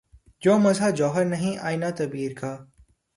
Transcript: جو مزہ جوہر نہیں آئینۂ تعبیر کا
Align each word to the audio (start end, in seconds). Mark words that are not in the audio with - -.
جو 0.43 0.57
مزہ 0.59 0.89
جوہر 0.97 1.25
نہیں 1.25 1.57
آئینۂ 1.67 1.89
تعبیر 1.97 2.31
کا 2.39 2.51